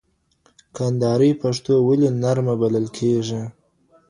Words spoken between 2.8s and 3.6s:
کيږي؟